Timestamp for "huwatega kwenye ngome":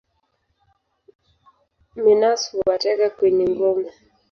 2.51-3.89